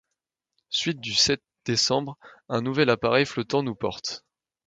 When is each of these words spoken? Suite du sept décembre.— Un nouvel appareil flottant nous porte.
Suite 0.71 0.99
du 0.99 1.13
sept 1.13 1.43
décembre.— 1.63 2.17
Un 2.49 2.61
nouvel 2.63 2.89
appareil 2.89 3.23
flottant 3.27 3.61
nous 3.61 3.75
porte. 3.75 4.25